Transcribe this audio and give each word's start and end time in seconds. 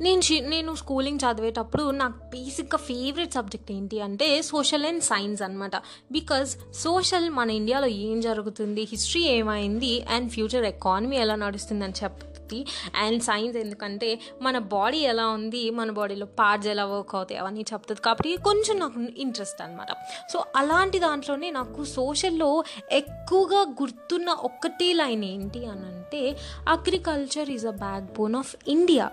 నేను 0.00 0.22
నేను 0.48 0.74
స్కూలింగ్ 0.74 1.18
చదివేటప్పుడు 1.18 1.90
నాకు 1.90 2.18
బేసిక్గా 2.24 2.78
ఫేవరెట్ 2.78 3.32
సబ్జెక్ట్ 3.32 3.72
ఏంటి 3.72 4.00
అంటే 4.00 4.42
సోషల్ 4.42 4.86
అండ్ 4.86 5.02
సైన్స్ 5.02 5.42
అనమాట 5.42 5.76
బికాజ్ 6.12 6.50
సోషల్ 6.76 7.30
మన 7.30 7.50
ఇండియాలో 7.50 7.86
ఏం 7.86 8.20
జరుగుతుంది? 8.20 8.82
హిస్టరీ 8.90 9.22
ఏమైంది? 9.22 10.04
అండ్ 10.10 10.30
ఫ్యూచర్ 10.30 10.64
ఎకానమీ 10.64 11.16
ఎలా 11.16 11.34
నడుస్తుంది 11.34 11.84
అని 11.84 11.92
చెప్తుంది 12.04 12.66
అండ్ 12.96 13.22
సైన్స్ 13.22 13.56
ఎందుకంటే 13.56 14.20
మన 14.42 14.58
బాడీ 14.58 14.98
ఎలా 14.98 15.26
ఉంది? 15.26 15.70
మన 15.70 15.90
బాడీలో 15.90 16.26
పార్ట్స్ 16.26 16.68
ఎలా 16.68 16.84
వర్క్ 16.84 17.14
అవుతాయి? 17.14 17.40
అవన్నీ 17.40 17.64
చెప్తుంది 17.72 18.00
కాబట్టి 18.00 18.36
కొంచెం 18.36 18.78
నాకు 18.78 19.00
ఇంట్రెస్ట్ 19.00 19.62
అనమాట 19.62 19.90
సో 20.32 20.44
అలాంటి 20.56 20.98
దాంట్లోనే 20.98 21.50
నాకు 21.50 21.84
సోషల్లో 21.84 22.64
ఎక్కువగా 22.92 23.60
గుర్తున్న 23.82 24.30
ఒక్కటే 24.30 24.92
లైన్ 24.92 25.24
ఏంటి 25.24 25.66
అని 25.66 25.86
అంటే 25.86 26.36
agriculture 26.68 27.50
is 27.50 27.66
a 27.66 27.70
backbone 28.18 28.36
of 28.36 28.54
India 28.68 29.08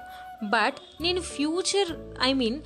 but 0.53 0.77
నేను 1.01 1.21
ఫ్యూచర్ 1.21 1.91
ఐ 2.21 2.33
మీన్ 2.33 2.61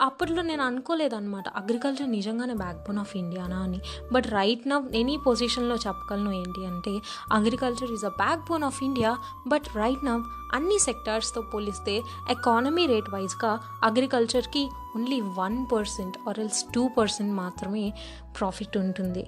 అప్పట్లో 0.00 0.42
నేను 0.42 0.62
అనుకోలేదన్నమాట. 0.64 1.48
అగ్రికల్చర్ 1.48 2.10
నిజంగానే 2.10 2.54
బ్యాక్ 2.54 2.76
బోన్ 2.76 2.98
ఆఫ్ 2.98 3.16
ఇండియానా 3.16 3.58
అని. 3.58 3.80
బట్ 4.12 4.26
రైట్ 4.26 4.68
నవ్ 4.68 4.92
ఎనీ 4.96 5.16
పొజిషన్లో 5.26 5.76
చెప్పగలను 5.76 6.32
ఏంటి 6.32 6.66
అంటే 6.66 6.94
agriculture 7.32 7.92
is 7.92 8.04
a 8.04 8.08
backbone 8.48 8.64
of 8.64 8.82
India 8.84 9.16
but 9.46 9.76
right 9.76 10.04
now 10.04 10.22
అన్ని 10.54 10.78
సెక్టార్స్తో 10.78 11.40
పోలిస్తే 11.42 12.02
ఎకానమీ 12.30 12.86
రేట్ 12.86 13.10
వైజ్గా 13.10 13.60
అగ్రికల్చర్కి 13.82 14.68
only 14.96 15.20
one 15.20 15.66
percent 15.72 16.16
or 16.28 16.38
else 16.38 16.64
two 16.74 16.88
percent 16.98 17.32
మాత్రమే 17.34 17.92
ప్రాఫిట్ 18.38 18.76
ఉంటుంది. 18.76 19.26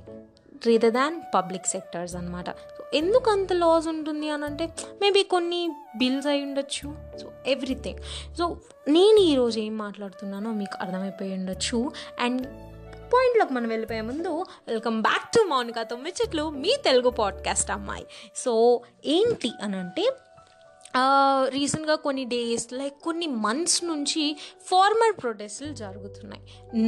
రేదర్ 0.66 0.92
దాన్ 0.92 1.20
పబ్లిక్ 1.34 1.66
సెక్టర్స్ 1.66 2.16
అనమాట 2.16 2.50
సో 2.50 2.84
ఎందుకు 2.94 3.30
అంత 3.30 3.52
లాస్ 3.52 3.88
ఉంటుంది 3.88 4.30
అని 4.30 4.44
అంటే 4.44 4.74
మేబీ 5.02 5.22
కొన్ని 5.22 5.70
బిల్స్ 5.96 6.27
అయి 6.27 6.42
ఉండొచ్చు. 6.42 6.94
సో 7.22 7.32
ఎవ్రీథింగ్ 7.46 7.98
సో 8.38 8.56
నేను 8.88 9.16
ఈరోజు 9.16 9.60
ఏం 9.60 9.78
మాట్లాడుతున్నానో 9.78 10.52
మీకు 10.52 10.78
అర్థమైపోయి 10.80 11.34
ఉండొచ్చు. 11.34 11.92
అండ్ 12.20 12.46
పాయింట్లోకి 13.14 13.52
మనం 13.52 13.69
వెళ్ళిపోయే 13.69 14.00
ముందు 14.00 14.44
వెల్కమ్ 14.69 15.02
బ్యాక్ 15.02 15.33
టు 15.33 15.46
మౌనిక 15.48 15.83
తొమ్మిది 15.83 16.16
చెట్లు 16.22 16.50
మీ 16.50 16.77
తెలుగు 16.84 17.11
పాడ్కాస్ట్ 17.11 17.70
అమ్మాయి. 17.70 18.06
సో 18.36 18.80
ఏంటి 19.06 19.50
అని 19.62 19.77
అంటే 19.77 20.11
రీసెంట్గా 21.48 21.95
కొన్ని 21.95 22.25
డేస్ 22.25 22.73
లైక్ 22.73 22.95
కొన్ని 23.03 23.27
మంత్స్ 23.27 23.84
నుంచి 23.84 24.37
ఫార్మర్ 24.67 25.23
ప్రొటెస్ట్లు 25.23 25.75
జరుగుతున్నాయి. 25.75 26.42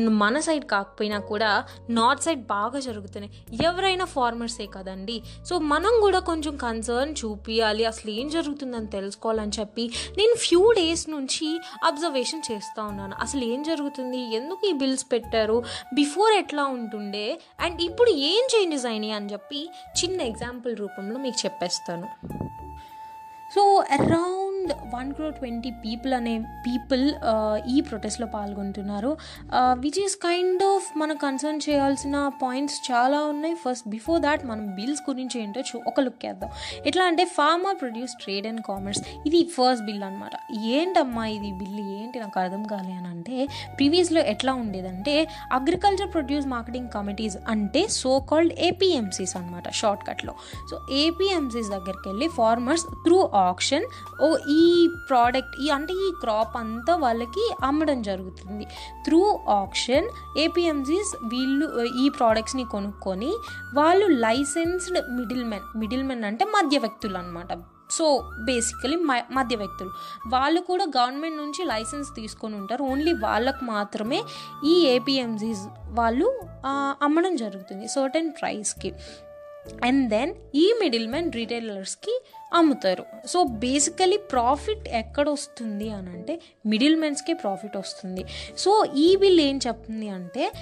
మన 0.08 0.40
సైడ్ 0.40 0.64
కాకపోయినా 0.64 1.18
కూడా 1.18 1.64
నార్త్ 1.90 2.22
సైడ్ 2.22 2.46
బాగా 2.46 2.80
జరుగుతున్నాయి. 2.80 3.64
ఎవరైనా 3.64 4.04
ఫార్మర్సే 4.04 4.66
కదండి. 4.66 5.22
సో 5.46 5.58
మనం 5.58 6.00
కూడా 6.00 6.18
కొంచెం 6.18 6.56
కన్సర్న్ 6.56 7.14
చూపించాలి 7.24 7.84
అసలు 7.84 8.10
ఏం 8.10 8.28
జరుగుతుందని 8.28 8.86
తెలుసుకోవాలని 8.86 9.52
చెప్పి 9.60 9.90
నేను 10.18 10.34
ఫ్యూ 10.34 10.72
డేస్ 10.72 11.10
నుంచి 11.10 11.60
అబ్జర్వేషన్ 11.84 12.42
చేస్తూ 12.52 12.82
ఉన్నాను. 12.82 13.16
అసలు 13.20 13.44
ఏం 13.44 13.62
జరుగుతుంది? 13.62 14.36
ఎందుకు 14.36 14.66
ఈ 14.66 14.72
బిల్స్ 14.72 15.06
పెట్టారు? 15.12 15.62
బిఫోర్ 15.94 16.32
ఎట్లా 16.32 16.64
ఉంటుండే? 16.64 17.40
అండ్ 17.60 17.82
ఇప్పుడు 17.82 18.10
ఏం 18.10 18.48
చేంజెస్ 18.56 18.86
అయినాయి 18.86 19.12
అని 19.12 19.32
చెప్పి 19.32 19.70
చిన్న 20.04 20.20
ఎగ్జాంపుల్ 20.20 20.76
రూపంలో 20.76 21.18
మీకు 21.18 21.44
చెప్పేస్తాను. 21.44 22.06
So 23.56 23.64
around 24.66 24.94
one 24.94 25.08
crore 25.16 25.28
twenty 25.38 25.70
people 25.84 26.12
అనే 26.18 26.32
పీపుల్ 26.66 27.04
ఈ 27.74 27.76
ప్రొటెస్ట్లో 27.88 28.26
పాల్గొంటున్నారు. 28.34 29.10
విచ్ 29.84 29.98
ఈస్ 30.04 30.16
కైండ్ 30.26 30.62
ఆఫ్ 30.70 30.86
మన 31.00 31.12
కన్సర్న్ 31.24 31.60
చేయాల్సిన 31.66 32.16
పాయింట్స్ 32.42 32.78
చాలా 32.88 33.18
ఉన్నాయి. 33.32 33.54
ఫస్ట్ 33.64 33.86
బిఫోర్ 33.94 34.20
దాట్ 34.26 34.42
మనం 34.50 34.64
బిల్స్ 34.78 35.02
గురించి 35.08 35.36
ఏంటో 35.42 35.62
చూ 35.70 35.76
ఒక 35.90 36.00
లుక్ 36.06 36.24
వేద్దాం 36.26 36.50
ఎట్లా 36.90 37.04
అంటే 37.10 37.24
farmer 37.38 37.76
produce 37.82 38.14
trade 38.22 38.46
and 38.50 38.62
commerce 38.68 39.00
ఇది 39.28 39.40
ఫస్ట్ 39.56 39.84
బిల్ 39.88 40.02
అనమాట 40.08 40.34
ఏంటమ్మా 40.74 41.24
ఇది 41.36 41.50
బిల్ 41.60 41.80
ఏంటి 41.96 42.16
నాకు 42.24 42.38
అర్థం 42.42 42.62
కాలే 42.72 42.94
అని 43.00 43.08
అంటే 43.14 43.36
ప్రీవియస్లో 43.78 44.20
ఎట్లా 44.32 44.54
ఉండేదంటే 44.62 45.14
అగ్రికల్చర్ 45.58 46.10
ప్రొడ్యూస్ 46.16 46.48
మార్కెటింగ్ 46.54 46.90
కమిటీస్ 46.96 47.38
అంటే 47.54 47.82
సో 48.00 48.12
కాల్డ్ 48.32 48.54
ఏపీఎంసీస్ 48.68 49.34
అనమాట 49.40 49.66
షార్ట్ 49.80 50.04
కట్లో 50.08 50.34
సో 50.70 50.76
ఏపీఎంసీస్ 51.04 51.70
దగ్గరికి 51.76 52.06
వెళ్ళి 52.10 52.28
ఫార్మర్స్ 52.38 52.86
త్రూ 53.06 53.18
ఆప్షన్ 53.46 53.86
ఓ 54.22 54.28
ఈ 54.55 54.55
ఈ 54.62 54.64
ప్రోడక్ట్ 55.08 55.54
ఈ 55.64 55.68
అంటే 55.76 55.92
ఈ 56.06 56.08
క్రాప్ 56.22 56.56
అంతా 56.62 56.92
వాళ్ళకి 57.04 57.44
అమ్మడం 57.68 57.98
జరుగుతుంది. 58.08 58.64
త్రూ 59.06 59.22
ఆప్షన్ 59.60 60.08
ఏపీఎంజీస్ 60.44 61.12
వీళ్ళు 61.32 61.68
ఈ 62.02 62.06
ప్రోడక్ట్స్ని 62.18 62.66
కొనుక్కొని 62.74 63.32
వాళ్ళు 63.78 64.08
licensed 64.26 65.00
middle 65.18 65.46
men 65.52 65.66
middle 65.82 66.04
men 66.10 66.26
అంటే 66.30 66.46
మధ్య 66.56 66.78
వ్యక్తులు 66.84 67.18
అనమాట 67.22 67.52
సో 67.96 68.06
బేసికలీ 68.46 68.96
మధ్య 69.36 69.54
వ్యక్తులు. 69.60 69.90
వాళ్ళు 70.32 70.60
కూడా 70.70 70.84
గవర్నమెంట్ 70.96 71.38
నుంచి 71.42 71.60
లైసెన్స్ 71.72 72.08
తీసుకొని 72.16 72.54
ఉంటారు. 72.60 72.82
ఓన్లీ 72.92 73.12
వాళ్ళకు 73.26 73.62
మాత్రమే 73.74 74.18
ఈ 74.72 74.74
ఏపీఎంజీస్ 74.94 75.62
వాళ్ళు 75.98 76.26
అమ్మడం 77.06 77.36
జరుగుతుంది 77.42 77.86
సర్టెన్ 77.96 78.30
ప్రైస్కి 78.40 78.90
అండ్ 79.86 80.02
దెన్ 80.14 80.32
ఈ 80.62 80.66
మిడిల్ 80.80 81.06
మెన్ 81.14 81.30
రీటైలర్స్కి 81.36 82.14
అమ్ముతారు. 82.54 83.04
సో 83.26 83.42
బేసికలీ 83.42 84.16
ప్రాఫిట్ 84.16 84.88
ఎక్కడ 84.88 85.28
వస్తుంది 85.28 85.90
అని 85.90 86.10
అంటే 86.10 86.40
మిడిల్ 86.66 86.96
మెన్స్కే 86.96 87.32
ప్రాఫిట్ 87.32 87.76
వస్తుంది. 87.76 88.24
సో 88.58 88.84
ఈ 88.96 89.16
బిల్ 89.16 89.40
ఏం 89.40 89.60
చెప్తుంది 89.66 90.08
అంటే 90.08 90.52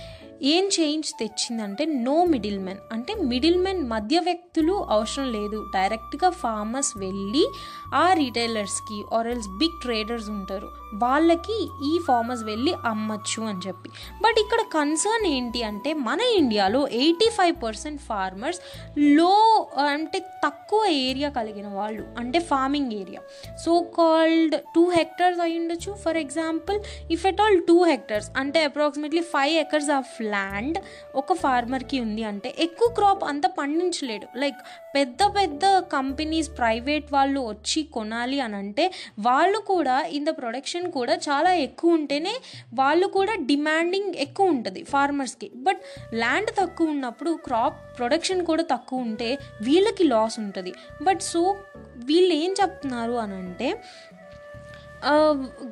ఏం 0.42 0.64
చేంజ్ 0.64 1.12
తెచ్చిందంటే 1.20 1.84
నో 1.84 2.24
మిడిల్ 2.24 2.58
మెన్ 2.58 2.78
అంటే 2.92 3.14
మిడిల్ 3.14 3.58
మెన్ 3.58 3.88
మధ్య 3.88 4.18
వ్యక్తులు 4.18 4.72
అవసరం 4.72 5.32
లేదు. 5.32 5.70
డైరెక్ట్గా 5.74 6.30
ఫార్మర్స్ 6.30 6.98
వెళ్ళి 6.98 7.48
ఆ 7.94 8.12
రీటైలర్స్కి 8.12 9.04
ఆర్ 9.12 9.26
ఎల్స్ 9.26 9.48
బిగ్ 9.48 9.82
ట్రేడర్స్ 9.82 10.28
ఉంటారు. 10.28 10.68
వాళ్ళకి 10.94 11.68
ఈ 11.86 12.00
ఫార్మర్స్ 12.06 12.44
వెళ్ళి 12.44 12.74
అమ్మచ్చు 12.84 13.42
అని 13.42 13.58
చెప్పి. 13.66 13.88
బట్ 14.22 14.38
ఇక్కడ 14.40 14.60
కన్సర్న్ 14.60 15.26
ఏంటి 15.26 15.62
అంటే 15.62 15.94
మన 15.94 16.20
ఇండియాలో 16.20 16.88
ఎయిటీ 16.88 17.30
ఫైవ్ 17.30 17.62
పర్సెంట్ 17.62 18.02
ఫార్మర్స్లో 18.02 19.32
అంటే 19.78 20.18
తక్కువ 20.18 20.84
ఏరియా 20.86 21.28
కలిగిన 21.28 21.73
వాళ్ళు. 21.74 22.04
అంటే 22.18 22.38
farming 22.38 22.92
area 22.92 23.20
so 23.64 23.74
called 23.98 24.54
two 24.74 24.84
hectares 24.88 25.40
అయి 25.40 25.58
ఉండొచ్చు 25.58 25.92
for 26.04 26.16
example 26.16 26.78
if 27.10 27.26
at 27.26 27.40
all 27.40 27.60
two 27.68 27.82
hectares 27.82 28.30
అంటే 28.36 28.64
approximately 28.64 29.22
five 29.34 29.54
acres 29.54 29.90
of 29.90 30.22
land 30.22 30.78
ఒక 31.14 31.32
ఫార్మర్కి 31.32 32.00
ఉంది 32.00 32.24
అంటే 32.24 32.54
ఎక్కువ 32.58 32.88
క్రాప్ 32.94 33.24
అంత 33.24 33.46
పండించలేడు. 33.58 34.26
లైక్ 34.38 34.56
పెద్ద 34.94 35.22
పెద్ద 35.36 35.64
కంపెనీస్ 35.78 36.48
ప్రైవేట్ 36.58 37.06
వాళ్ళు 37.12 37.40
వచ్చి 37.48 37.82
కొనాలి 37.82 38.40
అని 38.40 38.56
అంటే 38.56 38.84
వాళ్ళు 39.20 39.58
కూడా 39.58 39.96
ఇన్ 40.16 40.26
ద 40.26 40.32
ప్రొడక్షన్ 40.38 40.86
కూడా 40.92 41.14
చాలా 41.14 41.52
ఎక్కువ 41.66 41.94
ఉంటేనే 41.94 42.34
వాళ్ళు 42.74 43.06
కూడా 43.06 43.34
డిమాండింగ్ 43.34 44.14
ఎక్కువ 44.14 44.46
ఉంటుంది 44.48 44.82
ఫార్మర్స్కి 44.84 45.50
బట్ 45.54 45.80
ల్యాండ్ 46.14 46.50
తక్కువ 46.60 46.86
ఉన్నప్పుడు 46.88 47.30
క్రాప్ 47.44 47.98
ప్రొడక్షన్ 47.98 48.46
కూడా 48.46 48.62
తక్కువ 48.62 49.00
ఉంటే 49.00 49.38
వీళ్ళకి 49.62 50.04
లాస్ 50.04 50.38
ఉంటుంది. 50.38 50.72
బట్ 51.02 51.22
సో 51.22 51.56
వీళ్ళు 51.96 52.34
ఏం 52.34 52.52
చెప్తున్నారు 52.52 53.12
అని 53.12 53.34
అంటే 53.34 53.68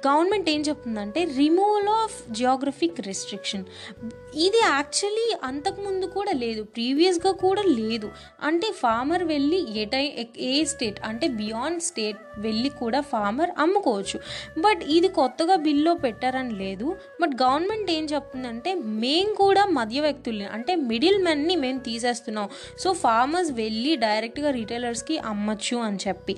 గవర్నమెంట్ 0.07 0.51
ఏం 0.51 0.61
చెప్తుందంటే 0.61 1.25
రిమూవల్ 1.25 1.89
ఆఫ్ 1.89 2.17
జియోగ్రఫిక్ 2.33 3.01
రెస్ట్రిక్షన్ 3.01 3.65
ఇది 4.47 4.61
యాక్చువల్లీ 4.63 5.27
అంతకుముందు 5.45 6.07
కూడా 6.07 6.33
లేదు 6.33 6.63
ప్రీవియస్గా 6.63 7.31
కూడా 7.31 7.63
లేదు. 7.63 8.11
అంటే 8.43 8.73
ఫార్మర్ 8.73 9.25
వెళ్ళి 9.25 9.81
ఎటై 9.81 10.27
ఏ 10.39 10.65
స్టేట్ 10.65 11.01
అంటే 11.05 11.29
బియాండ్ 11.29 11.83
స్టేట్ 11.83 12.17
వెళ్ళి 12.39 12.69
కూడా 12.69 13.01
ఫార్మర్ 13.01 13.51
అమ్ముకోవచ్చు. 13.59 14.19
బట్ 14.59 14.83
ఇది 14.97 15.09
కొత్తగా 15.09 15.57
బిల్లో 15.57 15.95
పెట్టారని 15.95 16.55
లేదు. 16.55 16.97
బట్ 17.21 17.35
గవర్నమెంట్ 17.43 17.91
ఏం 17.91 18.05
చెప్తుందంటే 18.05 18.75
మేము 18.75 19.35
కూడా 19.35 19.65
మధ్య 19.67 20.01
వ్యక్తుల్ని 20.01 20.45
అంటే 20.45 20.75
మిడిల్ 20.75 21.25
మెన్ని 21.25 21.57
మేము 21.57 21.79
తీసేస్తున్నాం. 21.79 22.49
సో 22.79 22.93
ఫార్మర్స్ 22.93 23.53
వెళ్ళి 23.53 23.97
డైరెక్ట్గా 23.97 24.51
రీటైలర్స్కి 24.51 25.19
అమ్మచ్చు 25.19 25.77
అని 25.77 25.99
చెప్పి. 26.09 26.37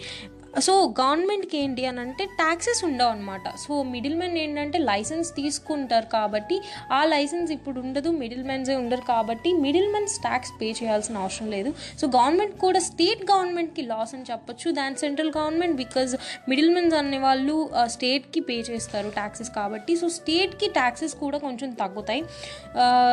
సో 0.60 0.94
గవర్నమెంట్కి 1.00 1.56
ఏంటి 1.58 1.86
అని 1.86 2.00
అంటే 2.00 2.24
ట్యాక్సెస్ 2.24 2.84
ఉండవు 2.84 3.08
అనమాట 3.08 3.48
సో 3.56 3.82
మిడిల్ 3.82 4.14
మెన్ 4.14 4.38
ఏంటంటే 4.38 4.78
లైసెన్స్ 4.78 5.34
తీసుకుంటారు 5.34 6.06
కాబట్టి 6.06 6.60
ఆ 6.92 7.04
లైసెన్స్ 7.04 7.52
ఇప్పుడు 7.52 7.80
ఉండదు 7.80 8.08
మిడిల్ 8.08 8.44
మెన్సే 8.44 8.76
ఉండరు 8.76 9.00
కాబట్టి 9.00 9.52
మిడిల్ 9.52 9.92
మెన్స్ 9.92 10.18
ట్యాక్స్ 10.18 10.52
పే 10.60 10.70
చేయాల్సిన 10.70 11.16
అవసరం 11.18 11.50
లేదు. 11.50 11.74
సో 12.00 12.06
గవర్నమెంట్ 12.06 12.58
కూడా 12.58 12.78
స్టేట్ 12.78 13.24
గవర్నమెంట్కి 13.32 13.82
లాస్ 13.82 14.14
అని 14.14 14.24
చెప్పొచ్చు. 14.30 14.70
దాని 14.70 14.96
central 14.96 15.32
government 15.36 15.76
because 15.76 16.16
middle 16.48 16.74
mens 16.74 16.94
అనే 16.94 17.18
వాళ్ళు 17.18 17.70
స్టేట్కి 17.86 18.40
పే 18.40 18.60
చేస్తారు 18.70 19.08
ట్యాక్సెస్ 19.08 19.50
కాబట్టి. 19.50 19.96
సో 19.96 20.08
స్టేట్కి 20.08 20.68
ట్యాక్సెస్ 20.68 21.14
కూడా 21.14 21.38
కొంచెం 21.38 21.70
తగ్గుతాయి. 21.70 22.24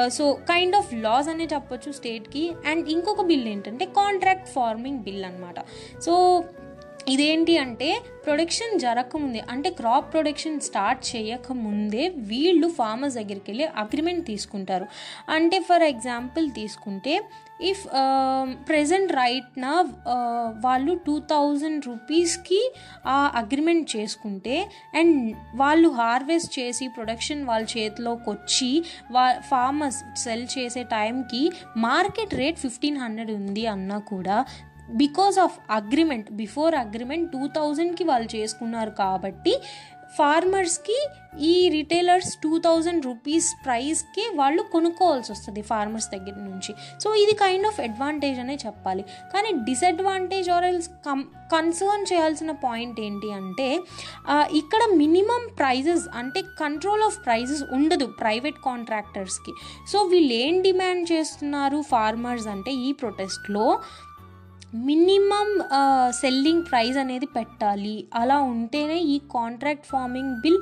సో 0.10 0.34
కైండ్ 0.34 0.76
ఆఫ్ 0.76 0.94
లాస్ 0.94 1.30
అనే 1.30 1.48
చెప్పొచ్చు 1.54 1.92
స్టేట్కి. 1.92 2.52
అండ్ 2.68 2.90
ఇంకొక 2.90 3.22
బిల్ 3.22 3.48
ఏంటంటే 3.48 3.86
కాంట్రాక్ట్ 3.86 4.50
ఫార్మింగ్ 4.50 5.00
బిల్ 5.00 5.26
అనమాట 5.26 5.60
సో 6.02 6.44
ఇదేంటి 7.08 7.58
అంటే 7.58 8.02
ప్రొడక్షన్ 8.26 8.80
జరగకముందే 8.80 9.44
అంటే 9.52 9.70
క్రాప్ 9.70 10.14
ప్రొడక్షన్ 10.14 10.60
స్టార్ట్ 10.60 11.16
చేయకముందే 11.16 12.08
వీళ్ళు 12.08 12.68
ఫార్మర్స్ 12.68 13.16
దగ్గరికి 13.16 13.44
వెళ్ళి 13.48 13.66
అగ్రిమెంట్ 13.66 14.26
తీసుకుంటారు. 14.26 14.86
అంటే 15.30 15.60
ఫర్ 15.60 15.84
ఎగ్జాంపుల్ 15.84 16.50
తీసుకుంటే 16.52 17.24
ఇఫ్ 17.62 17.88
ప్రజెంట్ 18.70 19.12
రైట్న 19.12 19.86
వాళ్ళు 20.60 20.94
టూ 21.08 21.20
థౌజండ్ 21.20 21.88
రూపీస్కి 21.88 22.74
ఆ 23.06 23.32
అగ్రిమెంట్ 23.36 23.96
చేసుకుంటే 23.96 24.70
అండ్ 24.96 25.36
వాళ్ళు 25.56 25.90
హార్వెస్ట్ 25.90 26.60
చేసి 26.60 26.88
ప్రొడక్షన్ 26.88 27.44
వాళ్ళ 27.44 27.68
చేతిలోకి 27.78 28.30
వచ్చి 28.30 28.84
వా 29.12 29.34
ఫార్మర్స్ 29.34 30.20
సెల్ 30.20 30.48
చేసే 30.60 30.84
టైంకి 30.84 31.52
మార్కెట్ 31.78 32.34
రేట్ 32.34 32.58
ఫిఫ్టీన్ 32.58 32.98
హండ్రెడ్ 32.98 33.32
ఉంది 33.32 33.66
అన్నా 33.66 33.98
కూడా 33.98 34.46
because 35.04 35.40
of 35.40 35.58
agreement 35.70 36.30
before 36.32 36.76
agreement 36.76 37.32
two 37.32 37.44
థౌజండ్కి 37.58 38.04
వాళ్ళు 38.04 38.30
చేసుకున్నారు 38.36 38.90
కాబట్టి 38.90 39.56
ఫార్మర్స్కి 40.18 40.96
ఈ 41.40 41.70
రిటైలర్స్ 41.70 42.32
టూ 42.44 42.58
థౌజండ్ 42.66 43.06
రూపీస్ 43.06 43.56
ప్రైస్కి 43.66 44.24
వాళ్ళు 44.36 44.62
కొనుక్కోవాల్సి 44.74 45.32
వస్తుంది 45.32 45.62
ఫార్మర్స్ 45.62 46.10
దగ్గర 46.10 46.36
నుంచి. 46.48 46.72
సో 47.04 47.16
ఇది 47.16 47.34
కైండ్ 47.34 47.68
ఆఫ్ 47.68 47.80
అడ్వాంటేజ్ 47.82 48.40
అనే 48.40 48.56
చెప్పాలి. 48.56 49.04
కానీ 49.34 49.52
disadvantage 49.68 50.50
or 50.50 50.66
else 50.66 50.90
come 51.08 51.20
concern 51.54 52.06
చేయాల్సిన 52.12 52.52
పాయింట్ 52.52 53.00
ఏంటి 53.00 53.32
అంటే 53.32 53.70
ఇక్కడ 54.54 54.82
మినిమం 54.94 55.42
ప్రైజెస్ 55.62 56.06
అంటే 56.16 56.42
కంట్రోల్ 56.60 57.04
ఆఫ్ 57.04 57.18
ప్రైజెస్ 57.26 57.64
ఉండదు 57.72 58.06
ప్రైవేట్ 58.06 58.60
కాంట్రాక్టర్స్కి 58.70 59.54
సో 59.92 60.04
వీళ్ళు 60.04 60.34
ఏం 60.34 60.62
డిమాండ్ 60.62 61.12
చేస్తున్నారు 61.12 61.82
ఫార్మర్స్ 61.90 62.48
అంటే 62.48 62.74
ఈ 62.74 62.92
ప్రొటెస్ట్లో 62.92 63.66
మినిమం 64.74 65.50
సెల్లింగ్ 66.20 66.64
ప్రైస్ 66.70 66.98
అనేది 66.98 67.28
పెట్టాలి. 67.36 67.96
అలా 68.16 68.38
ఉంటేనే 68.52 68.98
ఈ 69.14 69.18
కాంట్రాక్ట్ 69.34 69.88
ఫార్మింగ్ 69.92 70.36
బిల్ 70.44 70.60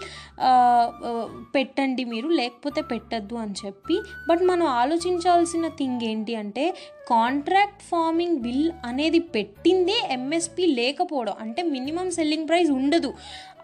పెట్టండి 1.56 2.04
మీరు 2.14 2.30
లేకపోతే 2.40 2.82
పెట్టద్దు 2.92 3.36
అని 3.44 3.56
చెప్పి. 3.66 3.98
బట్ 4.30 4.44
మనం 4.52 4.66
ఆలోచించాల్సిన 4.82 5.68
థింగ్ 5.80 6.06
ఏంటి 6.12 6.36
అంటే 6.36 6.66
కాంట్రాక్ట్ 7.12 7.84
ఫార్మింగ్ 7.92 8.38
బిల్ 8.38 8.68
అనేది 8.86 9.20
పెట్టిందే 9.36 9.98
ఎంఎస్పి 10.12 10.66
లేకపోవడం. 10.80 11.36
అంటే 11.42 11.62
మినిమం 11.76 12.10
సెల్లింగ్ 12.18 12.48
ప్రైస్ 12.50 12.72
ఉండదు. 12.72 13.12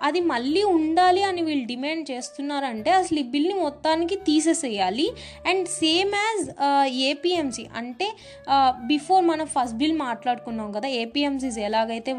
అది 0.08 0.20
మళ్ళీ 0.32 0.64
ఉండాలి 0.78 1.22
అని 1.30 1.42
వీళ్ళు 1.48 1.66
డిమాండ్ 1.72 2.04
చేస్తున్నారంటే 2.12 2.92
అసలు 2.92 3.20
ఈ 3.20 3.26
బిల్ని 3.34 3.56
మొత్తానికి 3.64 4.16
తీసేసేయాలి. 4.30 5.08
అండ్ 5.50 5.66
సేమ్ 5.82 6.12
యాజ్ 6.22 6.44
ఏపీఎంసీ 7.12 7.66
అంటే 7.80 8.08
uh, 8.54 8.72
బిఫోర్ 8.92 9.24
మనం 9.32 9.46
ఫస్ట్ 9.56 9.78
బిల్ 9.82 9.96
మాట్లాడుకున్నాం 10.08 10.70
కదా 10.78 10.88
ఏపీఎంసీస్ 11.04 11.60
ఎలాగైతే 11.68 12.14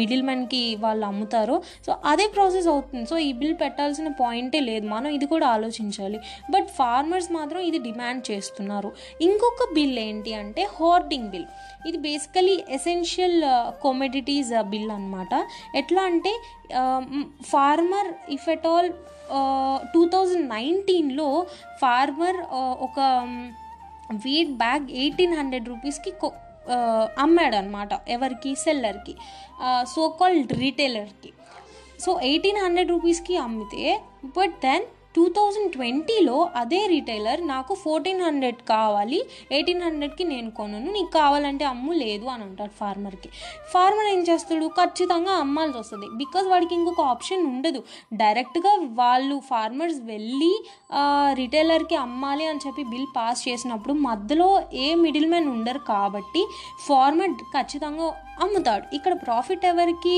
మిడిల్ 0.00 0.24
మ్యాన్కి 0.28 0.62
uh, 0.74 0.80
వాళ్ళు 0.84 1.04
అమ్ముతారో 1.10 1.56
సో 1.86 1.90
అదే 2.12 2.26
ప్రాసెస్ 2.36 2.68
అవుతుంది. 2.74 3.04
సో 3.06 3.18
ఈ 3.28 3.30
బిల్ 3.40 3.56
పెట్టాల్సిన 3.62 4.08
పాయింటే 4.22 4.60
లేదు. 4.68 4.86
మనం 4.86 5.10
ఇది 5.18 5.28
కూడా 5.34 5.48
ఆలోచించాలి. 5.56 6.20
బట్ 6.50 6.68
ఫార్మర్స్ 6.80 7.30
మాత్రం 7.38 7.60
ఇది 7.70 7.80
డిమాండ్ 7.88 8.24
చేస్తున్నారు. 8.30 8.92
ఇంకొక 9.28 9.66
బిల్ 9.78 9.98
ఏంటి 9.98 10.34
అంటే 10.42 10.64
హోర్డింగ్ 10.78 11.28
బిల్ 11.34 11.48
ఇది 11.88 11.98
బేసికలీ 12.08 12.56
ఎసెన్షియల్ 12.78 13.38
కొమెడిటీస్ 13.84 14.50
బిల్ 14.72 14.90
అనమాట 14.96 15.34
ఎట్లా 15.80 16.02
అంటే 16.02 16.32
uh, 16.80 16.99
farmer 17.50 18.10
if 18.30 18.46
at 18.48 18.66
all 18.66 18.90
two 19.94 20.02
thousand 20.08 20.46
నైన్టీన్లో 20.48 21.28
ఫార్మర్ 21.80 22.38
ఒక 22.82 23.00
వీట్ 24.22 24.52
బ్యాగ్ 24.56 24.86
ఎయిటీన్ 24.94 25.34
హండ్రెడ్ 25.34 25.68
రూపీస్కి 25.68 26.12
అమ్మాడు 27.18 27.56
అనమాట 27.56 27.92
ఎవరికి 28.08 28.50
సెల్లర్కి 28.54 29.14
సో 29.94 30.02
కాల్డ్ 30.20 30.52
రీటైలర్కి 30.58 31.30
సో 32.00 32.20
ఎయిటీన్ 32.20 32.60
హండ్రెడ్ 32.64 32.90
రూపీస్కి 32.90 33.36
అమ్మితే 33.36 33.84
బట్ 34.36 34.54
దెన్ 34.62 34.84
టూ 35.14 35.24
థౌజండ్ 35.36 35.70
ట్వంటీలో 35.76 36.36
అదే 36.60 36.80
రీటైలర్ 36.92 37.40
నాకు 37.52 37.72
ఫోర్టీన్ 37.84 38.22
హండ్రెడ్ 38.26 38.60
కావాలి 38.72 39.18
ఎయిటీన్ 39.56 39.82
హండ్రెడ్కి 39.86 40.24
నేను 40.32 40.50
కొనను 40.58 40.90
నీకు 40.96 41.10
కావాలంటే 41.18 41.64
అమ్ము 41.70 41.92
లేదు 42.02 42.26
అని 42.32 42.42
అంటాడు 42.46 42.74
ఫార్మర్కి 42.80 43.30
ఫార్మర్ 43.72 44.08
ఏం 44.14 44.20
చేస్తాడు? 44.28 44.66
ఖచ్చితంగా 44.80 45.32
అమ్మాల్సి 45.44 45.76
వస్తుంది. 45.78 46.06
బికాజ్ 46.20 46.46
వాడికి 46.52 46.74
ఇంకొక 46.78 47.02
ఆప్షన్ 47.14 47.42
ఉండదు. 47.52 47.80
డైరెక్ట్గా 48.22 48.72
వాళ్ళు 49.00 49.38
ఫార్మర్స్ 49.50 50.00
వెళ్ళి 50.12 50.52
రిటైలర్కి 51.40 51.96
అమ్మాలి 52.06 52.46
అని 52.50 52.62
చెప్పి 52.66 52.84
బిల్ 52.92 53.10
పాస్ 53.16 53.42
చేసినప్పుడు 53.48 53.96
మధ్యలో 54.08 54.48
ఏ 54.84 54.88
మిడిల్ 55.04 55.28
మ్యాన్ 55.32 55.50
ఉండరు 55.54 55.82
కాబట్టి 55.92 56.42
ఫార్మర్ 56.86 57.34
ఖచ్చితంగా 57.56 58.06
అమ్ముతాడు. 58.44 58.84
ఇక్కడ 58.96 59.14
ప్రాఫిట్ 59.24 59.66
ఎవరికి? 59.72 60.16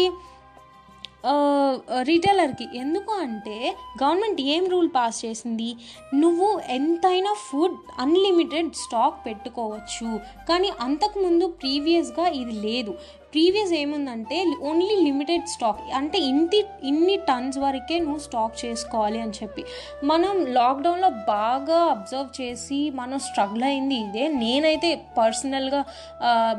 రీటైలర్కి 2.03 2.67
ఎందుకు 2.75 3.13
అంటే 3.13 3.57
గవర్నమెంట్ 4.03 4.41
ఏం 4.41 4.65
రూల్ 4.67 4.89
పాస్ 4.97 5.25
చేసింది? 5.25 5.77
నువ్వు 6.15 6.61
ఎంతైనా 6.71 7.33
ఫుడ్ 7.47 7.77
అన్లిమిటెడ్ 7.99 8.71
స్టాక్ 8.73 9.19
పెట్టుకోవచ్చు. 9.27 10.09
కానీ 10.49 10.71
అంతకుముందు 10.81 11.47
ప్రీవియస్గా 11.47 12.27
ఇది 12.29 12.53
లేదు. 12.67 12.95
ప్రీవియస్ 13.33 13.73
ఏముందంటే 13.81 14.39
ఓన్లీ 14.69 14.97
లిమిటెడ్ 15.07 15.47
స్టాక్ 15.53 15.79
అంటే 15.99 16.19
ఇంటి 16.31 16.59
ఇన్ని 16.91 17.17
టన్స్ 17.29 17.59
వరకే 17.65 17.97
నువ్వు 18.07 18.23
స్టాక్ 18.27 18.57
చేసుకోవాలి 18.63 19.19
అని 19.25 19.35
చెప్పి. 19.39 19.63
మనం 20.11 20.35
లాక్డౌన్లో 20.59 21.11
బాగా 21.31 21.79
అబ్జర్వ్ 21.95 22.31
చేసి 22.41 22.81
మనం 23.01 23.19
స్ట్రగుల్ 23.29 23.65
అయింది 23.71 23.97
ఇదే. 24.05 24.25
నేనైతే 24.43 24.91
పర్సనల్గా 25.19 25.81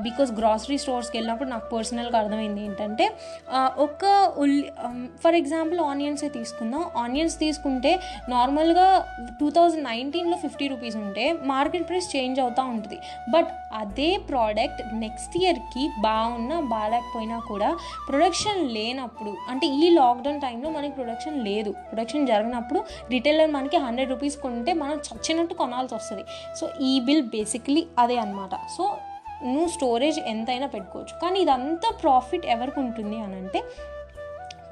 బికాస్ 0.07 0.31
గ్రాసరీ 0.39 0.77
స్టోర్స్కి 0.83 1.17
వెళ్ళినప్పుడు 1.17 1.49
నాకు 1.49 1.67
పర్సనల్గా 1.75 2.17
అర్థమైంది 2.21 2.63
ఏంటంటే 2.67 3.07
ఒక 3.85 4.03
ఉల్లి 4.43 4.63
ఫర్ 5.23 5.37
ఎగ్జాంపుల్ 5.41 5.81
ఆనియన్సే 5.91 6.29
తీసుకుందాం. 6.37 6.83
ఆనియన్స్ 7.03 7.37
తీసుకుంటే 7.45 7.93
నార్మల్గా 8.29 8.87
టూ 9.39 9.49
థౌజండ్ 9.49 9.85
నైన్టీన్లో 9.91 10.37
ఫిఫ్టీ 10.37 10.67
రూపీస్ 10.73 10.97
ఉంటే 11.03 11.25
మార్కెట్ 11.53 11.87
ప్రైస్ 11.89 12.09
చేంజ్ 12.15 12.39
అవుతూ 12.45 12.63
ఉంటుంది. 12.75 12.99
బట్ 13.35 13.51
అదే 13.83 14.09
ప్రోడక్ట్ 14.29 14.81
నెక్స్ట్ 15.05 15.37
ఇయర్కి 15.43 15.83
బాగున్న 15.99 16.59
బాగాలేకపోయినా 16.73 17.37
కూడా 17.51 17.69
ప్రొడక్షన్ 18.09 18.61
లేనప్పుడు 18.75 19.33
అంటే 19.49 19.67
ఈ 19.67 19.89
లాక్డౌన్ 19.99 20.41
టైంలో 20.41 20.69
మనకి 20.69 20.93
ప్రొడక్షన్ 20.95 21.37
లేదు. 21.47 21.71
ప్రొడక్షన్ 21.89 22.27
జరిగినప్పుడు 22.27 22.81
రిటైలర్ 23.09 23.51
మనకి 23.51 23.77
హండ్రెడ్ 23.77 24.09
రూపీస్ 24.09 24.37
కొంటే 24.37 24.73
మనం 24.73 24.97
చచ్చినట్టు 25.07 25.53
కొనాల్సి 25.53 25.95
వస్తుంది. 25.95 26.25
సో 26.59 26.69
ఈ 26.81 26.93
బిల్ 26.99 27.25
బేసిక్లీ 27.35 27.83
అదే 27.99 28.17
అనమాట 28.17 28.55
సో 28.77 28.85
నువ్వు 29.45 29.69
స్టోరేజ్ 29.69 30.19
ఎంతైనా 30.19 30.67
పెట్టుకోవచ్చు. 30.67 31.13
కానీ 31.21 31.39
ఇదంతా 31.39 31.89
ప్రాఫిట్ 32.01 32.45
ఎవరికి 32.45 32.79
ఉంటుంది 32.79 33.17
అని 33.19 33.35
అంటే 33.41 33.59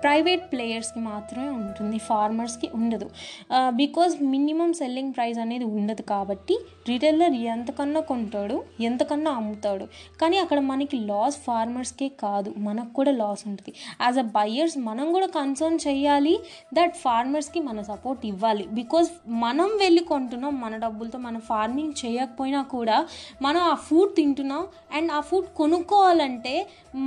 ప్రైవేట్ 0.03 0.43
ప్లేయర్స్కి 0.51 1.01
మాత్రమే 1.11 1.49
ఉంటుంది 1.59 1.97
ఫార్మర్స్కి 2.09 2.67
ఉండదు. 2.79 3.07
బికాజ్ 3.81 4.13
మినిమం 4.33 4.71
సెల్లింగ్ 4.79 5.13
ప్రైస్ 5.17 5.39
అనేది 5.45 5.65
ఉండదు 5.77 6.03
కాబట్టి 6.13 6.55
రిటైలర్ 6.89 7.35
ఎంతకన్నా 7.53 8.01
కొంటాడు 8.11 8.57
ఎంతకన్నా 8.89 9.31
అమ్ముతాడు. 9.39 9.85
కానీ 10.21 10.37
అక్కడ 10.43 10.59
మనకి 10.71 10.97
లాస్ 11.11 11.37
ఫార్మర్స్కే 11.47 12.07
కాదు 12.23 12.49
మనకు 12.67 12.91
కూడా 12.99 13.11
లాస్ 13.21 13.43
ఉంటుంది. 13.49 13.73
యాజ్ 14.05 14.19
అ 14.23 14.25
బయ్యర్స్ 14.37 14.77
మనం 14.89 15.07
కూడా 15.15 15.27
కన్సర్న్ 15.39 15.79
చేయాలి 15.87 16.35
దట్ 16.77 16.95
ఫార్మర్స్కి 17.03 17.61
మన 17.69 17.81
సపోర్ట్ 17.91 18.23
ఇవ్వాలి. 18.31 18.65
బికాజ్ 18.79 19.09
మనం 19.45 19.69
వెళ్ళి 19.83 20.03
కొంటున్నాం 20.11 20.53
మన 20.63 20.73
డబ్బులతో 20.85 21.19
మనం 21.27 21.41
ఫార్మింగ్ 21.51 21.93
చేయకపోయినా 22.03 22.61
కూడా 22.75 22.97
మనం 23.45 23.61
ఆ 23.71 23.75
ఫుడ్ 23.87 24.11
తింటున్నాం 24.19 24.63
అండ్ 24.97 25.11
ఆ 25.17 25.19
ఫుడ్ 25.29 25.49
కొనుక్కోవాలంటే 25.59 26.55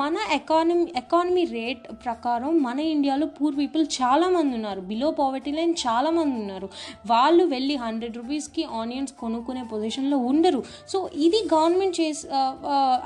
మన 0.00 0.16
ఎకానమీ 0.38 0.86
ఎకానమీ 1.02 1.44
రేట్ 1.56 1.84
ప్రకారం 2.04 2.50
మన 2.66 2.78
ఇండియాలో 2.96 3.26
పూర్ 3.26 3.56
పీపుల్ 3.58 3.84
చాలామంది 4.02 4.54
ఉన్నారు. 4.54 4.80
బిలో 4.80 5.10
పావర్టీ 5.10 5.52
లైన్ 5.52 5.74
చాలామంది 5.86 6.36
ఉన్నారు. 6.40 6.68
వాళ్ళు 7.06 7.44
వెళ్ళి 7.44 7.76
హండ్రెడ్ 7.76 8.16
రూపీస్కి 8.16 8.64
ఆనియన్స్ 8.80 9.12
కొనుక్కునే 9.12 9.64
పొజిషన్లో 9.72 10.18
ఉండరు. 10.30 10.62
సో 10.88 11.10
ఇది 11.26 11.40
గవర్నమెంట్ 11.54 12.00
చేసి 12.00 12.26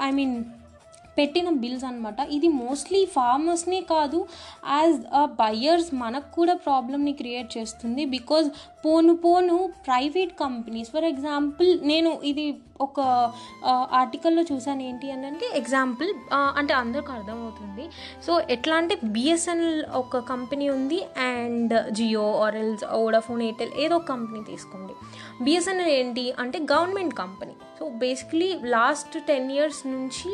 ఐ 0.09 0.11
మీన్ 0.11 0.37
పెట్టిన 1.19 1.49
బిల్స్ 1.63 1.85
అనమాట 1.91 2.21
ఇది 2.37 2.49
మోస్ట్లీ 2.63 3.03
ఫార్మర్స్నే 3.17 3.81
కాదు 3.95 4.21
యాజ్ 4.79 4.97
అ 5.23 5.25
బయర్స్ 5.43 5.91
మనకు 6.05 6.31
కూడా 6.39 6.55
ప్రాబ్లమ్ని 6.67 7.15
క్రియేట్ 7.21 7.51
చేస్తుంది. 7.59 8.05
బికాజ్ 8.17 8.49
పోను 8.85 9.13
పోను 9.25 9.59
ప్రైవేట్ 9.87 10.33
కంపెనీస్ 10.45 10.91
ఫర్ 10.95 11.07
ఎగ్జాంపుల్ 11.13 11.71
నేను 11.91 12.11
ఇది 12.31 12.47
ఒక 12.85 13.01
ఆర్టికల్లో 14.01 14.43
చూసాను 14.51 14.83
ఏంటి 14.89 15.07
అని 15.15 15.27
అంటే 15.31 15.47
ఎగ్జాంపుల్ 15.61 16.11
అంటే 16.59 16.73
అందరికి 16.81 17.11
అర్థమవుతుంది. 17.17 17.85
సో 18.27 18.33
ఎట్లా 18.55 18.75
అంటే 18.81 18.95
బిఎస్ఎన్ఎల్ 19.17 19.81
ఒక 20.03 20.21
కంపెనీ 20.33 20.67
ఉంది 20.77 20.99
and 21.31 21.75
Jio 21.99 22.27
or else 22.45 22.85
Vodafone 23.01 23.43
Airtel 23.47 23.73
ఏదో 23.85 23.97
ఒక 24.01 24.07
కంపెనీ 24.15 24.43
తీసుకోండి. 24.51 24.95
బిఎస్ఎన్ఎల్ 25.47 25.93
ఏంటి 26.01 26.25
అంటే 26.45 26.61
government 26.75 27.17
company 27.25 27.57
so 27.79 27.87
basically 28.05 28.51
last 28.77 29.17
ten 29.31 29.51
years 29.57 29.83
నుంచి 29.97 30.31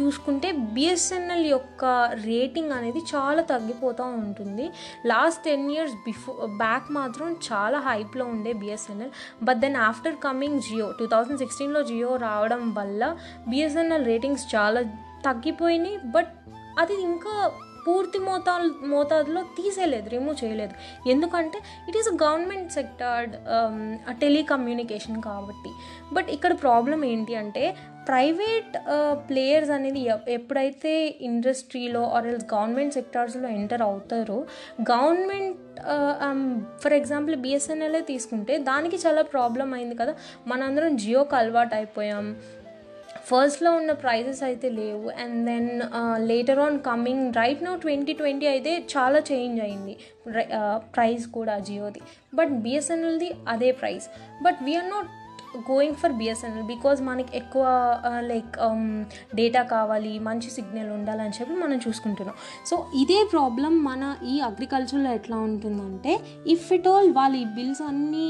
చూసుకుంటే 0.00 0.52
బిఎస్ఎన్ఎల్ 0.52 1.46
యొక్క 1.46 1.84
రేటింగ్ 2.24 2.72
అనేది 2.72 2.98
చాలా 3.14 3.42
తగ్గిపోతూ 3.42 4.04
ఉంటుంది. 4.04 4.70
Last 5.06 5.44
ten 5.44 5.70
years 5.70 5.94
before 5.94 6.50
back 6.56 6.92
మాత్రం 6.92 7.36
చాలా 7.52 7.78
హైప్లో 7.78 8.24
ఉండే 8.24 8.52
BSNL 8.52 9.10
but 9.42 9.58
then 9.58 9.76
after 9.76 10.16
coming 10.16 10.60
Jio 10.60 10.92
two 11.00 11.06
thousand 11.06 11.38
సిక్స్టీన్లో 11.38 11.82
జియో 11.82 12.16
రావడం 12.16 12.74
వల్ల 12.74 13.16
బిఎస్ఎన్ఎల్ 13.48 14.06
రేటింగ్స్ 14.06 14.54
చాలా 14.54 14.82
తగ్గిపోయినాయి. 15.24 15.96
బట్ 15.96 16.32
అది 16.78 17.02
ఇంకా 17.02 17.34
పూర్తి 17.86 18.18
మోతా 18.28 18.54
మోతాదులో 18.92 19.42
తీసేయలేదు 19.56 20.08
రిమూవ్ 20.14 20.38
చేయలేదు. 20.42 20.74
ఎందుకంటే 21.12 21.58
it 21.88 21.98
is 22.00 22.10
a 22.12 22.16
government 22.24 22.70
sector 22.78 23.26
telecommunication 24.24 25.18
కాబట్టి. 25.30 25.72
బట్ 26.16 26.30
ఇక్కడ 26.36 26.52
ప్రాబ్లం 26.64 27.00
ఏంటి 27.12 27.34
అంటే 27.42 27.64
ప్రైవేట్ 28.08 28.74
ప్లేయర్స్ 29.28 29.70
uh, 29.70 29.76
అనేది 29.76 30.00
ఎప్పుడైతే 30.38 30.90
ఇండస్ట్రీలో 31.28 32.02
ఆర్ 32.16 32.26
ఎల్స్ 32.30 32.46
గవర్నమెంట్ 32.54 32.96
సెక్టార్స్లో 32.98 33.48
ఎంటర్ 33.58 33.84
అవుతారో 33.86 34.38
గవర్నమెంట్ 34.90 35.60
ఫర్ 36.82 36.96
ఎగ్జాంపుల్ 36.98 37.36
బిఎస్ఎన్ఎల్ఏ 37.44 38.02
తీసుకుంటే 38.10 38.56
దానికి 38.68 38.98
చాలా 39.04 39.22
ప్రాబ్లం 39.34 39.70
అయింది 39.78 39.96
కదా. 40.02 40.14
మనందరం 40.52 40.92
జియోకి 41.04 41.36
అలవాటు 41.40 41.74
అయిపోయాం. 41.78 42.26
ఫస్ట్లో 43.30 43.70
ఉన్న 43.80 43.92
ప్రైజెస్ 44.04 44.42
అయితే 44.48 44.68
లేవు. 44.68 45.06
And 45.22 45.38
then 45.50 45.70
later 46.30 46.60
on 46.66 46.78
coming 46.90 47.26
right 47.40 47.62
now 47.68 47.74
twenty 47.84 48.12
twenty 48.12 48.46
అయితే 48.46 48.72
చాలా 48.94 49.20
చేంజ్ 49.32 49.60
అయింది. 49.66 49.96
ప్రైస్ 50.96 51.26
uh, 51.26 51.32
కూడా 51.38 51.56
జియోది. 51.58 52.02
బట్ 52.34 52.54
బిఎస్ఎన్ఎల్ది 52.66 53.30
అదే 53.48 53.72
price 53.82 54.08
but 54.46 54.60
we are 54.62 54.90
not 54.96 55.10
going 55.70 55.98
for 56.02 56.12
BSNL 56.12 56.66
because 56.72 56.98
మనకి 57.02 57.32
ఎక్కువ 57.36 57.64
లైక్ 58.30 58.56
డేటా 59.38 59.62
um, 59.62 59.68
కావాలి 59.74 60.12
మంచి 60.18 60.48
సిగ్నల్ 60.50 60.90
ఉండాలని 60.96 61.34
చెప్పి 61.38 61.54
మనం 61.54 61.78
చూసుకుంటున్నాం. 61.86 62.36
సో 62.66 62.74
ఇదే 63.02 63.20
ప్రాబ్లం 63.34 63.72
మన 63.84 64.02
ఈ 64.32 64.34
అగ్రికల్చర్లో 64.40 65.12
ఎట్లా 65.12 65.38
ఉంటుందంటే 65.48 66.12
ఇఫ్ 66.54 66.66
ఇట్ 66.72 66.88
ఆల్ 66.88 67.10
వాళ్ళు 67.12 67.38
ఈ 67.38 67.46
బిల్స్ 67.58 67.82
అన్నీ 67.82 68.26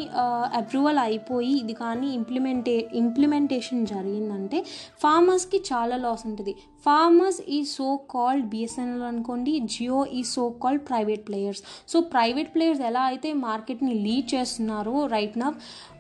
అప్రూవల్ 0.61 0.99
అయిపోయి 0.99 1.53
ఇది 1.63 1.77
కానీ 1.83 2.11
ఇంప్లిమెంటే 2.21 2.77
ఇంప్లిమెంటేషన్ 2.95 3.83
జరిగిందంటే 3.87 4.61
ఫార్మర్స్కి 5.03 5.61
చాలా 5.71 5.97
లాస్ 5.97 6.25
ఉంటుంది. 6.27 6.55
ఫార్మర్స్ 6.87 7.41
ఈ 7.49 7.59
సో 7.65 7.89
కాల్డ్ 8.15 8.47
బిఎస్ఎన్ఎల్ 8.47 9.07
అనుకోండి 9.11 9.53
జియో 9.75 10.01
ఈ 10.19 10.23
so 10.35 10.45
called 10.63 10.83
private 10.91 11.23
players 11.27 11.63
so 11.87 12.01
private 12.15 12.51
players 12.55 12.83
ఎలా 12.91 13.03
అయితే 13.03 13.33
మార్కెట్ని 13.47 13.95
లీడ్ 14.07 14.29
చేస్తున్నారో 14.35 14.97
రైట్ 15.07 15.37
నా 15.39 15.49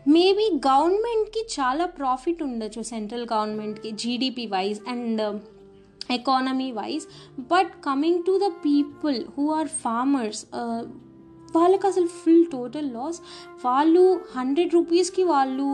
మేబీ 0.07 0.47
గవర్నమెంట్కి 0.67 1.43
చాలా 1.61 1.87
ప్రాఫిట్ 1.87 2.43
ఉండొచ్చు 2.43 2.83
సెంట్రల్ 2.83 3.27
గవర్నమెంట్కి 3.33 3.91
GDP 3.93 4.47
wise 4.47 4.81
and 4.89 5.23
economy 6.11 6.73
wise 6.73 7.05
but 7.39 7.71
coming 7.85 8.23
to 8.27 8.33
the 8.45 8.51
people 8.65 9.25
who 9.39 9.45
are 9.55 9.69
farmers 9.69 10.43
వాళ్ళకి 11.55 11.87
అసలు 11.87 12.09
ఫుల్ 12.19 12.45
టోటల్ 12.53 12.89
లాస్ 12.95 13.19
వాళ్ళు 13.65 14.03
హండ్రెడ్ 14.37 14.73
రూపీస్కి 14.75 15.23
వాళ్ళు 15.25 15.67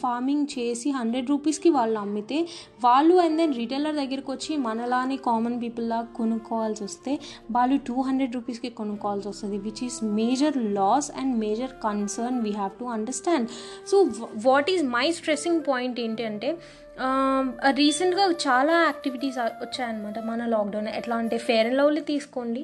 ఫార్మింగ్ 0.00 0.46
చేసి 0.54 0.88
హండ్రెడ్ 0.90 1.28
రూపీస్కి 1.30 1.70
వాళ్ళు 1.70 1.98
అమ్మితే 2.00 2.38
వాళ్ళు 2.84 3.14
అండ్ 3.16 3.38
దెన్ 3.38 3.54
రిటైలర్ 3.54 3.96
దగ్గరికి 3.96 4.30
వచ్చి 4.30 4.52
మనలానే 4.66 5.18
కామన్ 5.26 5.58
పీపుల్ 5.62 5.86
లాగా 5.88 6.08
కొనుక్కోవాల్సి 6.16 6.82
వస్తే 6.84 7.14
వాళ్ళు 7.50 7.78
టూ 7.86 7.96
హండ్రెడ్ 8.00 8.34
రూపీస్కి 8.34 8.70
కొనుక్కోవాల్సి 8.76 9.28
వస్తుంది 9.28 9.58
which 9.66 9.82
is 9.84 9.98
major 10.16 10.58
loss 10.74 11.10
and 11.16 11.34
major 11.38 11.74
concern 11.84 12.40
we 12.42 12.52
have 12.52 12.74
to 12.80 12.88
understand 12.94 13.48
so 13.90 13.98
what 14.46 14.70
is 14.70 14.84
my 14.90 15.06
stressing 15.12 15.62
point 15.68 16.00
ఏంటంటే 16.00 16.50
Um, 16.96 17.46
uh, 17.58 17.72
రీసెంట్గా 17.78 18.24
చాలా 18.44 18.74
యాక్టివిటీస్ 18.82 19.38
uh, 19.38 19.48
వచ్చాయన్నమాట. 19.62 20.18
మన 20.28 20.44
లాక్డౌన్ 20.52 20.86
ఎట్లా 21.00 21.16
అంటే 21.22 21.36
ఫేర్ 21.38 21.66
అండ్ 21.68 21.78
లవ్లీ 21.80 22.02
తీసుకోండి. 22.10 22.62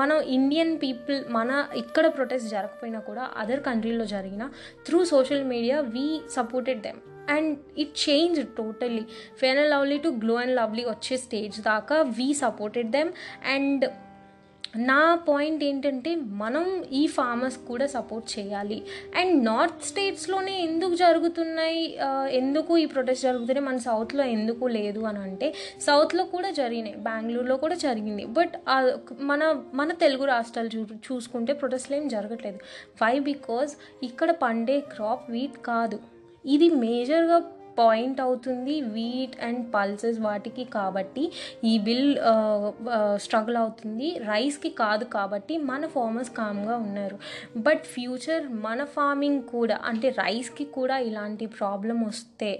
మనం 0.00 0.16
ఇండియన్ 0.36 0.70
పీపుల్ 0.84 1.16
మన 1.28 1.50
ఇక్కడ 1.76 2.06
ప్రొటెస్ట్ 2.18 2.48
జరగకపోయినా 2.54 3.00
కూడా 3.08 3.24
అదర్ 3.42 3.62
కంట్రీలో 3.68 4.06
జరిగిన 4.14 4.44
through 4.86 5.00
social 5.04 5.44
media 5.44 5.78
we 5.96 6.06
supported 6.36 6.82
them 6.86 7.00
and 7.28 7.50
it 7.84 7.96
change 8.04 8.38
totally 8.60 9.04
fair 9.40 9.58
and 9.58 9.72
lovely 9.74 9.98
to 10.06 10.12
glow 10.22 10.36
and 10.44 10.56
lovely 10.60 10.84
వచ్చే 10.92 11.18
స్టేజ్ 11.24 11.58
దాకా 11.66 11.98
వీ 12.18 12.28
సపోర్టెడ్ 12.44 12.92
దెమ్ 12.98 13.12
అండ్ 13.54 13.84
నా 14.76 15.14
పాయింట్ 15.14 15.64
ఏంటంటే 15.64 16.14
మనం 16.14 16.84
ఈ 16.92 17.06
ఫార్మర్స్ 17.06 17.58
కూడా 17.58 17.86
సపోర్ట్ 17.86 18.38
చేయాలి. 18.38 18.82
అండ్ 19.16 19.44
నార్త్ 19.44 19.84
స్టేట్స్లోనే 19.84 20.62
ఎందుకు 20.62 20.94
జరుగుతున్నాయి? 20.94 21.98
ఎందుకు 22.32 22.78
ఈ 22.78 22.84
ప్రొటెస్ట్ 22.84 23.24
జరుగుతున్నాయి? 23.24 23.66
మన 23.66 23.76
సౌత్లో 23.76 24.24
ఎందుకు 24.24 24.66
లేదు 24.66 25.00
అని 25.00 25.18
అంటే 25.18 25.54
సౌత్లో 25.80 26.24
కూడా 26.24 26.50
జరిగినాయి. 26.50 26.94
బెంగళూరులో 26.94 27.56
కూడా 27.56 27.74
జరిగింది. 27.74 28.24
బట్ 28.24 28.52
మన 29.20 29.62
మన 29.74 29.92
తెలుగు 29.92 30.24
రాష్ట్రాలు 30.24 30.70
చూ 30.76 30.84
చూసుకుంటే 30.84 31.52
ప్రొటెస్ట్లు 31.52 31.96
ఏం 31.96 32.08
జరగట్లేదు. 32.08 32.58
వై 33.02 33.18
బికాజ్ 33.18 33.70
ఇక్కడ 34.02 34.30
పండే 34.30 34.80
క్రాప్ 34.80 35.30
వీట్ 35.30 35.58
కాదు. 35.66 35.98
ఇది 36.46 36.70
మేజర్గా 36.70 37.38
పాయింట్ 37.80 38.20
అవుతుంది 38.26 38.74
వీట్ 38.96 39.36
అండ్ 39.46 39.62
పల్సెస్ 39.74 40.18
వాటికి 40.26 40.64
కాబట్టి 40.76 41.24
ఈ 41.70 41.74
బిల్ 41.88 42.06
స్ట్రగుల్ 43.24 43.58
అవుతుంది. 43.62 44.08
రైస్కి 44.32 44.70
కాదు 44.82 45.06
కాబట్టి 45.16 45.56
మన 45.70 45.82
ఫార్మర్స్ 45.96 46.32
కామ్గా 46.38 46.76
ఉన్నారు. 46.86 47.18
బట్ 47.66 47.84
ఫ్యూచర్ 47.96 48.46
మన 48.68 48.80
ఫార్మింగ్ 48.96 49.42
కూడా 49.56 49.78
అంటే 49.90 50.10
రైస్కి 50.22 50.66
కూడా 50.78 50.98
ఇలాంటి 51.10 51.46
ప్రాబ్లం 51.58 51.98
వస్తే 52.10 52.52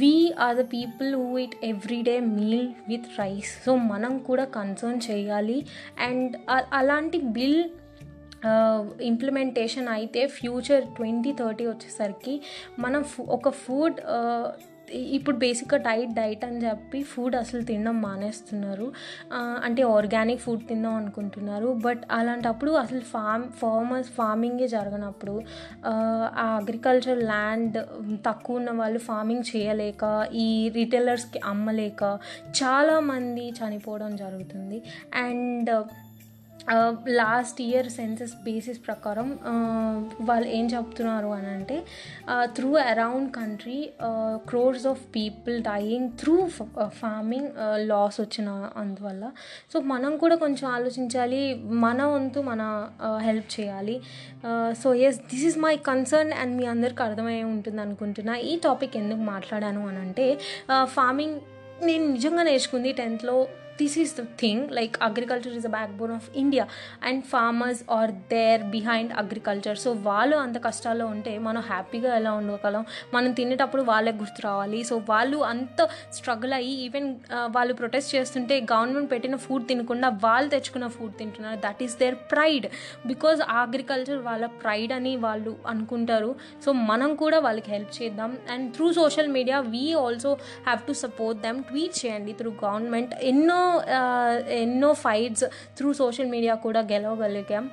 we 0.00 0.14
are 0.44 0.56
the 0.58 0.62
people 0.74 1.08
who 1.20 1.30
eat 1.44 1.54
everyday 1.70 2.16
meal 2.34 2.68
with 2.90 3.08
rice 3.20 3.52
so 3.64 3.72
మనం 3.92 4.12
కూడా 4.28 4.44
కన్సర్న్ 4.58 5.00
చేయాలి. 5.08 5.56
అండ్ 6.08 6.34
అలాంటి 6.80 7.18
బిల్ 7.36 7.62
ఇంప్లిమెంటేషన్ 9.00 9.88
అయితే 9.88 10.26
ఫ్యూచర్ 10.26 10.84
ట్వంటీ 10.84 11.32
థర్టీ 11.32 11.66
వచ్చేసరికి 11.66 12.40
మనం 12.78 13.02
ఫు- 13.02 13.26
ఒక 13.26 13.48
ఫుడ్ 13.48 14.00
ఇప్పుడు 14.94 15.36
బేసిక్గా 15.36 15.78
డైట్ 15.78 16.10
డైట్ 16.10 16.44
అని 16.44 16.66
చెప్పి 16.66 17.02
ఫుడ్ 17.02 17.36
అసలు 17.36 17.62
తినడం 17.62 18.02
మానేస్తున్నారు. 18.02 18.92
అంటే 19.64 19.82
ఆర్గానిక్ 19.82 20.40
ఫుడ్ 20.40 20.68
తిందాం 20.68 20.94
అనుకుంటున్నారు. 20.94 21.78
బట్ 21.84 22.02
అలాంటప్పుడు 22.10 22.70
అసలు 22.70 23.00
ఫార్మ్ 23.00 23.48
ఫార్మర్స్ 23.52 24.10
ఫార్మింగే 24.10 24.68
జరగనప్పుడు 24.68 25.42
ఆ, 25.86 25.92
ఆ 26.36 26.46
అగ్రికల్చర్ 26.56 27.18
ల్యాండ్ 27.18 27.78
తక్కువ 28.26 28.56
ఉన్న 28.56 28.70
వాళ్ళు 28.70 28.98
ఫార్మింగ్ 28.98 29.56
చేయలేక 29.56 30.28
ఈ 30.34 30.68
రిటైలర్స్కి 30.68 31.40
అమ్మలేక 31.44 32.18
చాలామంది 32.62 33.50
చనిపోవడం 33.50 34.16
జరుగుతుంది. 34.16 34.82
And 35.14 35.84
last 37.08 37.60
year 37.62 37.88
census 37.88 38.34
basis 38.44 38.80
ప్రకారం 38.86 39.38
వాళ్ళు 40.20 40.48
ఏం 40.48 40.66
చెప్తున్నారు 40.66 41.26
అని 41.26 41.46
అంటే 41.46 41.76
through 42.56 42.76
around 42.76 43.30
country 43.32 43.90
crores 44.50 44.86
of 44.86 45.00
people 45.16 45.62
dying 45.62 46.08
through 46.10 46.48
farming 47.00 47.48
loss 47.76 48.20
వచ్చిన 48.20 48.48
అందువల్ల. 48.76 49.24
సో 49.72 49.80
మనం 49.80 50.16
కూడా 50.16 50.36
కొంచెం 50.36 50.70
ఆలోచించాలి 50.70 51.54
మన 51.84 52.02
వంతు 52.04 52.40
మన 52.40 52.88
హెల్ప్ 53.22 53.60
చేయాలి. 53.60 54.00
So 54.82 54.94
yes 54.94 55.20
this 55.32 55.44
is 55.44 55.58
my 55.58 55.76
concern 55.76 56.32
and 56.32 56.56
మీ 56.56 56.66
అందరికి 56.66 57.02
అర్థమై 57.02 57.42
ఉంటుంది 57.42 57.80
అనుకుంటున్నా. 57.80 58.36
ఈ 58.36 58.60
టాపిక్ 58.64 58.96
ఎందుకు 58.96 59.20
మాట్లాడాను 59.20 59.88
అని 59.88 59.98
అంటే 59.98 60.38
ఫార్మింగ్ 60.84 61.40
నేను 61.82 62.06
నిజంగా 62.06 62.42
నేర్చుకుంది 62.42 62.92
టెన్త్లో 62.92 63.48
this 63.82 63.96
is 64.02 64.14
the 64.20 64.24
thing 64.42 64.64
like 64.78 64.96
agriculture 65.08 65.54
is 65.58 65.68
a 65.70 65.72
backbone 66.00 66.14
of 66.18 66.28
India 66.42 66.66
and 67.08 67.22
farmers 67.32 67.82
are 67.98 68.12
there 68.34 68.62
behind 68.76 69.12
agriculture 69.22 69.78
so 69.84 69.92
వాళ్ళు 70.08 70.36
అంత 70.44 70.56
కష్టాల్లో 70.66 71.06
ఉంటే 71.06 71.32
మనం 71.48 71.62
హ్యాపీగా 71.72 72.10
ఎలా 72.20 72.32
ఉండగలం? 72.40 72.84
మనం 73.14 73.30
తినేటప్పుడు 73.38 73.82
వాళ్ళే 73.90 74.12
గుర్తు 74.12 74.40
రావాలి. 74.46 74.80
సో 74.90 74.94
వాళ్ళు 75.10 75.38
అంత 75.52 75.88
స్ట్రగుల్ 76.16 76.52
అయ్యి 76.58 76.74
ఈవెన్ 76.86 77.08
వాళ్ళు 77.56 77.74
ప్రొటెస్ట్ 77.74 78.10
చేస్తుంటే 78.16 78.56
గవర్నమెంట్ 78.72 79.10
పెట్టిన 79.12 79.36
ఫుడ్ 79.44 79.64
తినకుండా 79.68 80.08
వాళ్ళు 80.24 80.48
తెచ్చుకున్న 80.54 80.86
ఫుడ్ 80.96 81.14
తింటున్నారు. 81.20 81.58
That 81.66 81.82
is 81.86 81.96
their 82.02 82.16
pride 82.32 82.66
because 83.06 83.40
agriculture 83.62 84.20
వాళ్ళ 84.28 84.46
ప్రైడ్ 84.62 84.92
అని 84.98 85.12
వాళ్ళు 85.26 85.54
అనుకుంటారు. 85.66 86.30
సో 86.64 86.72
మనం 86.90 87.14
కూడా 87.22 87.38
వాళ్ళకి 87.48 87.70
హెల్ప్ 87.70 87.92
చేద్దాం. 88.02 88.30
And 88.52 88.66
through 88.74 88.88
social 89.00 89.30
media 89.36 89.60
we 89.74 89.84
also 90.04 90.32
have 90.68 90.82
to 90.88 90.96
support 91.04 91.40
them 91.46 91.60
tweet 91.70 91.96
చేయండి 92.02 92.34
త్రూ 92.40 92.52
గవర్నమెంట్ 92.64 93.14
ఎన్నో 93.32 93.60
ఎన్నో 94.62 94.92
ఫైట్స్ 95.04 95.44
త్రూ 95.78 95.92
సోషల్ 96.02 96.30
మీడియా 96.34 96.54
కూడా 96.66 96.80
గెలవగలిగాం. 96.92 97.64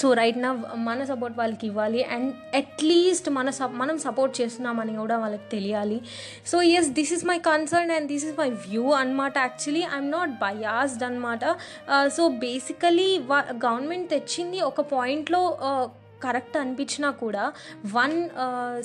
సో 0.00 0.06
రైట్ 0.12 0.38
నా 0.38 0.48
మన 0.86 1.04
సపోర్ట్ 1.10 1.36
వాళ్ళకి 1.38 1.64
ఇవ్వాలి 1.66 2.00
అండ్ 2.14 2.30
అట్లీస్ట్ 2.56 3.28
మన 3.36 3.50
సప్ 3.58 3.76
మనం 3.82 3.96
సపోర్ట్ 3.98 4.34
చేస్తున్నామని 4.40 4.94
కూడా 4.96 5.16
వాళ్ళకి 5.18 5.46
తెలియాలి. 5.52 5.98
So 6.50 6.56
yes 6.78 6.90
this 6.98 7.12
is 7.16 7.24
my 7.30 7.38
concern 7.50 7.92
and 7.96 8.08
this 8.12 8.26
is 8.28 8.36
my 8.40 8.48
view 8.66 8.84
అనమాట 9.00 9.34
యాక్చువల్లీ 9.46 9.84
ఐఎమ్ 9.94 10.10
నాట్ 10.16 10.34
బయాస్డ్ 10.44 11.04
అనమాట 11.08 11.44
సో 12.16 12.28
బేసికలీ 12.44 13.08
గవర్నమెంట్ 13.66 14.10
తెచ్చింది 14.16 14.60
ఒక 14.70 14.80
పాయింట్లో 14.94 15.42
కరెక్ట్ 16.24 16.56
అనిపించినా 16.62 17.10
కూడా 17.22 17.44
వన్ 17.96 18.16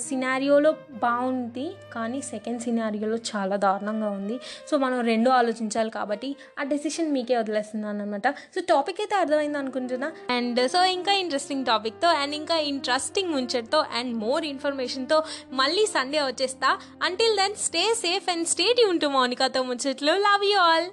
సినారియోలో 0.06 0.70
బాగుంది 1.04 1.66
కానీ 1.94 2.20
సెకండ్ 2.30 2.60
సినారియోలో 2.66 3.18
చాలా 3.30 3.56
దారుణంగా 3.66 4.10
ఉంది. 4.18 4.36
సో 4.70 4.74
మనం 4.84 4.98
రెండు 5.12 5.30
ఆలోచించాలి 5.38 5.92
కాబట్టి 5.98 6.30
ఆ 6.60 6.64
డెసిషన్ 6.72 7.12
మీకే 7.16 7.36
వదిలేస్తున్నాను 7.42 8.02
అనమాట 8.04 8.28
సో 8.54 8.60
టాపిక్ 8.72 9.00
అయితే 9.04 9.16
అర్థమైంది 9.22 9.58
అనుకుంటున్నా. 9.62 10.10
అండ్ 10.36 10.60
సో 10.74 10.82
ఇంకా 10.96 11.14
ఇంట్రెస్టింగ్ 11.24 11.64
టాపిక్తో 11.70 12.10
అండ్ 12.22 12.36
ఇంకా 12.40 12.58
ఇంట్రెస్టింగ్ 12.72 13.32
ముంచట్తో 13.36 13.80
అండ్ 13.98 14.12
మోర్ 14.24 14.44
ఇన్ఫర్మేషన్తో 14.52 15.20
మళ్ళీ 15.62 15.86
సండే 15.96 16.22
వచ్చేస్తా. 16.30 16.70
Until 17.08 17.36
then 17.42 17.56
stay 17.66 17.84
safe 18.04 18.28
and 18.34 18.48
stay 18.54 18.68
tune 18.80 19.00
to 19.04 19.10
మౌనికాతో 19.18 19.62
ముచ్చట్లు 19.70 20.14
లవ్ 20.28 20.44
యూ 20.52 20.58
ఆల్ 20.68 20.88